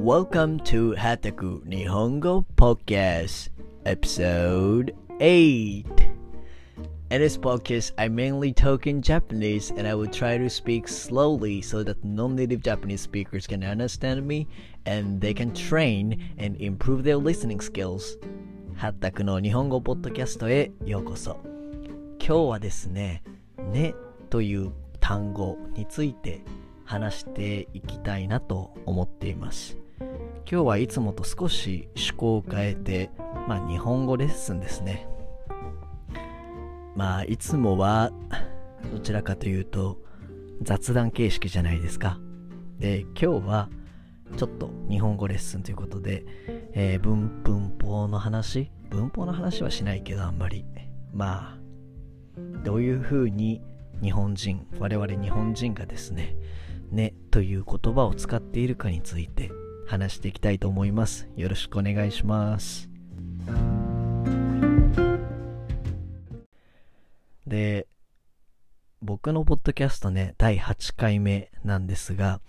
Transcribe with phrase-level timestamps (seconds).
[0.00, 3.50] Welcome to Hataku Nihongo Podcast,
[3.84, 5.84] episode 8.
[7.10, 11.60] In this podcast, I mainly talk in Japanese and I will try to speak slowly
[11.60, 14.48] so that non native Japanese speakers can understand me
[14.86, 18.16] and they can train and improve their listening skills.
[18.76, 21.36] ハッタクの日本語ポッドキャストへようこそ。
[22.18, 23.22] 今日はですね、
[23.72, 23.94] ね
[24.30, 26.40] という単語について
[26.86, 29.76] 話していきたいなと思っています。
[30.49, 33.09] 今日はいつもと少し趣向を変えて、
[33.47, 35.07] まあ日本語レッスンですね。
[36.95, 38.11] まあいつもは
[38.91, 40.01] どちらかというと
[40.61, 42.19] 雑談形式じゃないですか。
[42.79, 43.69] で、今日は
[44.37, 46.25] ちょっと日本語レッスンということで、
[46.73, 48.71] えー、文文法の話？
[48.89, 50.65] 文法の話はしないけどあんまり。
[51.13, 51.57] まあ、
[52.63, 53.61] どういうふうに
[54.01, 56.37] 日本人、我々日本人がですね、
[56.89, 59.51] ねという言葉を使っているかについて
[59.91, 61.27] 話していきたいと思います。
[61.35, 62.89] よろしくお願いします。
[67.45, 67.89] で、
[69.01, 72.39] 僕のポッドキャストね、第8回目なんですが、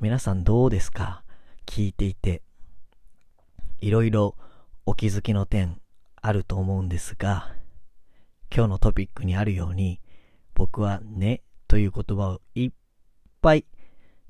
[0.00, 1.24] 皆さんどうですか？
[1.66, 2.42] 聞いていて。
[3.80, 4.36] いろいろ
[4.86, 5.80] お気づきの点
[6.20, 7.56] あると思うんですが、
[8.54, 10.00] 今日のトピックにあるように、
[10.54, 12.72] 僕はねという言葉をいっ
[13.40, 13.64] ぱい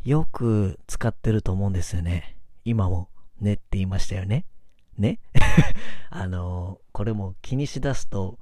[0.04, 2.38] よく使ってると思うんですよね。
[2.64, 3.08] 今も
[3.40, 4.44] ねって言いましたよね。
[4.98, 5.18] ね？
[6.10, 8.38] あのー、これも気にしだすと、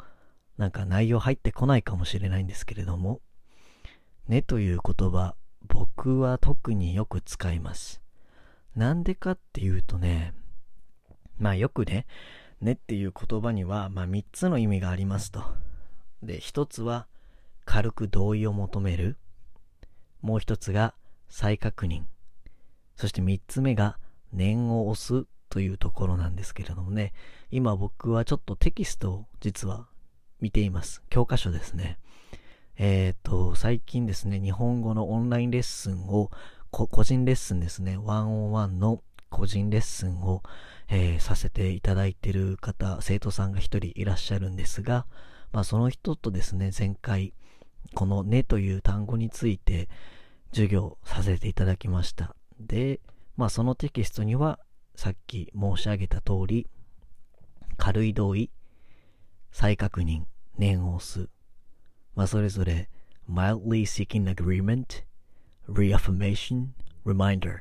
[0.59, 3.21] なんか内容入ってこないかもしれないんですけれども、
[4.29, 5.35] ねという言葉、
[5.67, 8.03] 僕は特によく使います。
[8.77, 10.35] なんでかっていうとね、
[11.39, 12.07] まあよくね、
[12.61, 15.43] ねっていう言葉には、まあ3つの意味がありますと。
[16.23, 17.07] で、1つは
[17.65, 19.17] 軽く同意を求める。
[20.21, 20.95] もう1つが
[21.29, 22.03] 再確認。
[22.97, 23.99] そして3つ目が
[24.33, 27.13] 念を押すというところなんですけれどもね、
[27.51, 29.87] 今僕はちょっとテキストを実は
[30.41, 31.03] 見ています。
[31.11, 31.99] 教科書ですね。
[32.77, 36.31] えっ、ー、と、最近ですね、日本語のオンラインレッスンを、
[36.71, 40.43] 個人レッスンですね、ワンオンワンの個人レッスンを、
[40.89, 45.07] えー、させていただいている方、生徒さんが一人いらっしゃるんですが、
[45.53, 47.35] まあその人とですね、前回、
[47.95, 49.89] このねという単語について、
[50.53, 52.35] 授業させていただきました。
[52.59, 53.01] で、
[53.37, 54.59] まあそのテキストには
[54.95, 56.67] さっき申し上げた通り、
[57.77, 58.51] 軽い同意、
[59.51, 60.25] 再確認、
[60.59, 61.29] 念を押す。
[62.15, 62.91] まあそれぞれ、
[63.29, 65.05] mildly seeking agreement,
[65.69, 66.69] reaffirmation,
[67.07, 67.61] reminder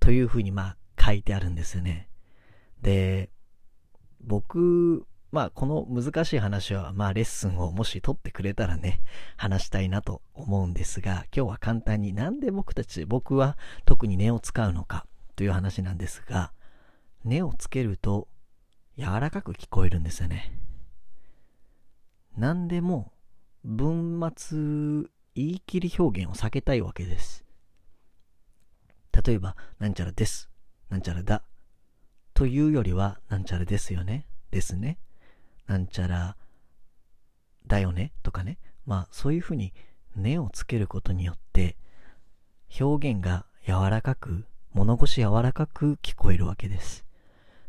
[0.00, 2.08] というふうにまあ書いてあるんですよね。
[2.82, 3.30] で、
[4.20, 9.02] 僕まあ、この難しい話は、まあ、レッスンをもし取ってくれたらね、
[9.36, 16.52] 話したいなと思うんですが、今日は簡単になんで僕たち、僕は特に根を使うのかという話なんですが、
[17.24, 18.28] 根をつけると
[18.96, 20.52] 柔らかく聞こえるんですよね。
[22.36, 23.12] 何でも
[23.64, 27.44] 文末言い切り表現を避けたいわけです。
[29.24, 30.50] 例えば、なんちゃらです。
[30.88, 31.42] なんちゃらだ。
[32.32, 34.26] というよりは、なんちゃらですよね。
[34.50, 34.98] ですね。
[35.66, 36.36] なんちゃら
[37.66, 38.12] だよね？
[38.22, 38.58] とかね。
[38.84, 39.72] まあそういうふうに
[40.14, 41.76] 根をつけることによって
[42.80, 47.04] 表現が柔らかく、物腰柔らかく聞こえるわけです。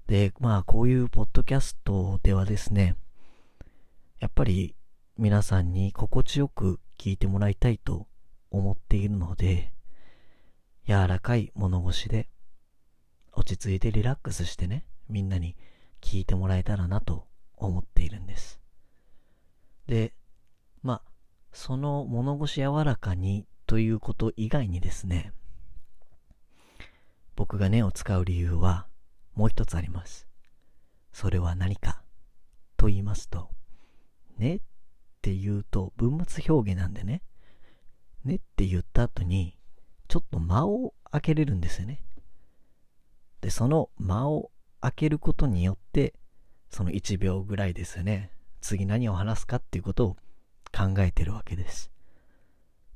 [0.05, 2.95] で、まあこういうポッドキャストではですね、
[4.19, 4.75] やっぱり
[5.17, 8.07] 皆さんに心地よく聞いてもらいたいと
[8.51, 9.73] 思っているので、
[10.87, 12.29] 柔らかい物腰で
[13.33, 15.55] 落ち着いてリラックスしてね、みんなに
[16.01, 17.25] 聞いてもらえたらなと
[17.57, 18.59] 思っているんです。
[19.87, 20.13] で、
[20.83, 21.01] まあ、
[21.51, 25.33] その物腰柔らかにということ以外にですね、
[27.35, 28.87] 僕が根を使う理由は
[29.35, 30.27] もう一つあります。
[31.11, 32.01] それは何か
[32.77, 33.49] と言いますと、
[34.37, 34.59] ねっ
[35.21, 37.23] て言うと文末表現なんでね、
[38.23, 39.57] ねって言った後に
[40.07, 42.01] ちょっと間を開けれるんですよね。
[43.41, 44.51] で、その間を
[44.81, 46.13] 開けることによって
[46.69, 48.31] その1秒ぐらいですよね。
[48.61, 50.17] 次何を話すかっていうことを
[50.71, 51.91] 考えてるわけです。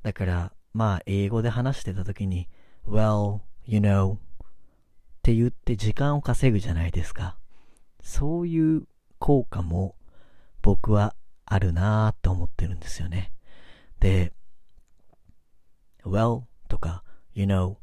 [0.02, 2.48] だから、まあ、英語で話してた時に、
[2.86, 4.18] well, you know, っ
[5.22, 7.36] て言って時間を稼ぐじゃないですか。
[8.02, 8.86] そういう
[9.18, 9.94] 効果も
[10.62, 11.14] 僕は
[11.44, 13.32] あるなーって思ってるんですよね。
[14.00, 14.32] で、
[16.04, 17.04] well とか
[17.34, 17.78] you know っ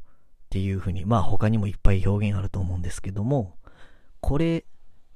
[0.50, 3.56] ていうふうに、まあ他にもいっぱい表現あると思うんですけども、
[4.20, 4.66] これ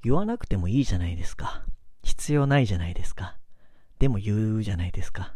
[0.05, 1.65] 言わなくてもいいじゃないですか。
[2.03, 3.39] 必要ないじゃないですか。
[3.99, 5.35] でも言うじゃないですか。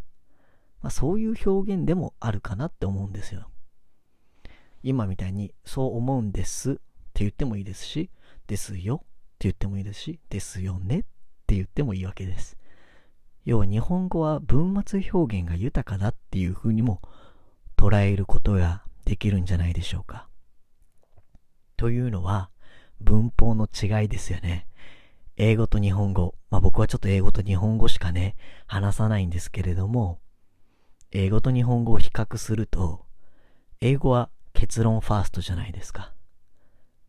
[0.82, 3.50] まあ、そういう表現でもあるかなって思うんですよ。
[4.82, 6.80] 今みたいにそう思うんですって
[7.20, 8.10] 言ってもいいですし、
[8.46, 9.06] ですよって
[9.40, 11.02] 言ってもいいですし、ですよねっ
[11.46, 12.58] て言ってもいいわけです。
[13.46, 17.00] 要は日本語は文末表現が豊かだっていう風にも
[17.76, 20.28] 捉えることができるんじゃないでしょうか。
[21.78, 22.50] というのは
[23.00, 24.66] 文法の違いですよね。
[25.36, 26.34] 英語と日本語。
[26.50, 28.36] まあ僕はちょっと英語と日本語しかね、
[28.66, 30.18] 話さないんですけれども、
[31.12, 33.06] 英語と日本語を比較すると、
[33.80, 36.12] 英語は結論ファーストじゃないですか。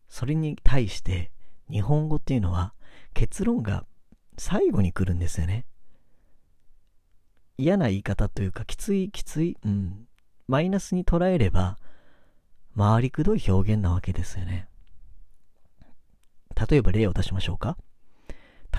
[0.08, 1.30] それに対して
[1.70, 2.74] 日本語っていうのは
[3.14, 3.84] 結論が
[4.38, 5.66] 最後に来るんですよね。
[7.58, 10.06] 嫌な言い方というかきついきつい、うん。
[10.48, 11.78] マイナスに捉えれば
[12.76, 14.69] 回りくどい表現なわけですよね。
[16.68, 17.76] 例えば例を出しましょうか。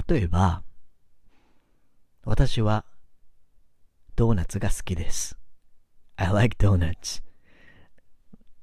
[0.07, 0.63] 例えば、
[2.23, 2.85] 私は
[4.15, 5.37] ドーナツが好きです。
[6.15, 7.23] I like donuts.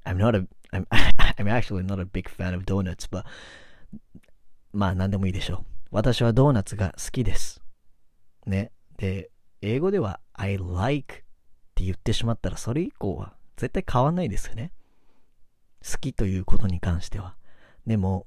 [0.05, 0.87] I'm not a, I'm,
[1.37, 3.25] I'm actually not a big fan of donuts, but
[4.73, 5.65] まあ何でもいいでしょう。
[5.91, 7.61] 私はドーナツが好きです。
[8.47, 8.71] ね。
[8.97, 11.19] で、英語では I like っ
[11.75, 14.73] て言ってしまったらそれ以降は絶対変わんないですよね。
[15.85, 17.37] 好きということに関しては。
[17.87, 18.27] でも、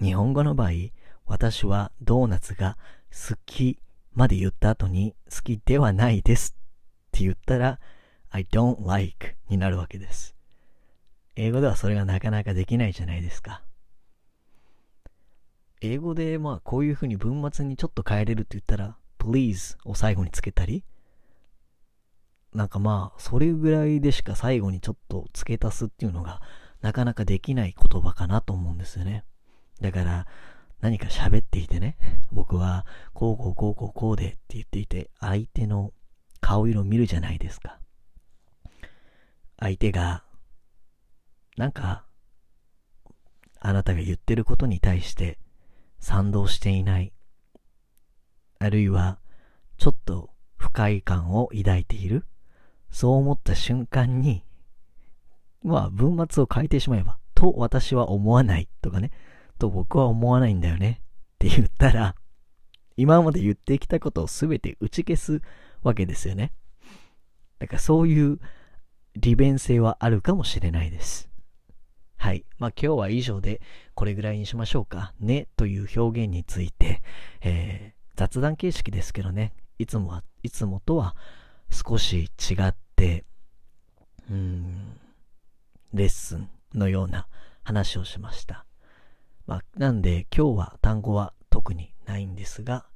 [0.00, 0.70] 日本語の場合、
[1.26, 2.76] 私はドーナツが
[3.10, 3.78] 好き
[4.14, 7.80] まで言った後に好きではないですって言ったら
[8.30, 10.34] I don't like になるわけです。
[11.36, 13.62] 英語ではそれがなかなかできないじゃないですか。
[15.80, 20.84] 英語でまあこういうふうに文末にちょっと変えれるって言ったら please を最後につけたり
[22.54, 26.40] なんかまあそれぐらいでしか最後にちょっと付け足すっていうのが
[26.82, 29.24] なかなかできない言葉かなと思うんですよね。
[29.80, 30.26] だから
[30.80, 31.96] 何か喋っていてね、
[32.32, 35.92] 僕はこうこうこうこうこうでって言っていて相手の
[36.40, 37.78] 顔色を見るじゃないですか。
[39.58, 40.24] 相手が
[41.56, 42.04] なんか、
[43.60, 45.38] あなたが言ってることに対して
[46.00, 47.12] 賛同していない。
[48.58, 49.18] あるいは、
[49.76, 52.26] ちょっと不快感を抱いている。
[52.90, 54.44] そう思った瞬間に、
[55.62, 59.10] まあ、文末を変えてしまえば、と私は思わないとかね、
[59.62, 61.06] と僕は思わないんだよねっ
[61.38, 62.16] て言ったら、
[62.96, 65.40] 今まで言ってきたことを全て打ち消す
[65.84, 66.52] わけですよね。
[67.60, 68.40] だからそういう
[69.14, 71.30] 利便性はあるかもしれないです。
[72.16, 72.44] はい。
[72.58, 73.60] まあ今日は以上で
[73.94, 75.14] これぐらいにしましょうか。
[75.20, 77.00] ねという表現について、
[77.40, 81.14] えー、雑談形式ですけどね、いつもは、いつもとは
[81.70, 83.24] 少し違って、
[84.28, 84.98] うん、
[85.94, 87.28] レッスンのような
[87.62, 88.66] 話をしました。
[89.52, 92.86] まあ、なんで今日は単語は特にないんですが、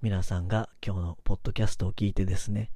[0.00, 2.70] 皆さんが今日のポッドキャストを聞いてですね、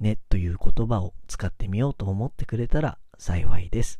[0.00, 3.98] ねという言葉を使ってみようと思ってくれたら幸いです。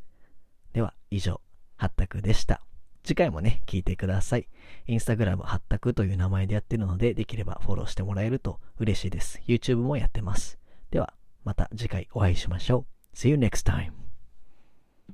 [0.72, 1.42] では、以上、
[1.76, 2.62] はったくでした。
[3.02, 4.48] 次回もね、聞いてください。
[4.86, 9.42] インスタグラムはったくという名前でやってるので、できればフォローしてもらえると嬉しいです。
[9.46, 10.58] YouTube もやってます。
[10.90, 11.12] では、
[11.44, 13.14] また次回お会いしましょう。
[13.14, 14.03] See you next time.